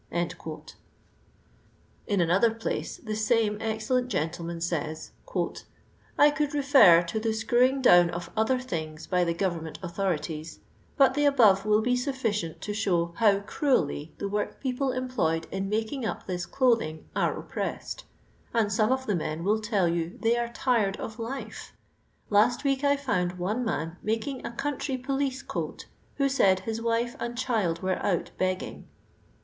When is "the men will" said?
19.05-19.59